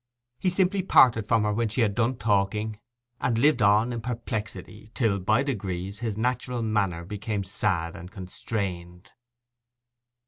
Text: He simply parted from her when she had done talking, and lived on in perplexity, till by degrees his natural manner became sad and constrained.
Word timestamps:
He 0.39 0.49
simply 0.49 0.81
parted 0.81 1.27
from 1.27 1.43
her 1.43 1.53
when 1.53 1.69
she 1.69 1.81
had 1.81 1.93
done 1.93 2.17
talking, 2.17 2.79
and 3.19 3.37
lived 3.37 3.61
on 3.61 3.93
in 3.93 4.01
perplexity, 4.01 4.89
till 4.95 5.19
by 5.19 5.43
degrees 5.43 5.99
his 5.99 6.17
natural 6.17 6.63
manner 6.63 7.05
became 7.05 7.43
sad 7.43 7.95
and 7.95 8.09
constrained. 8.09 9.11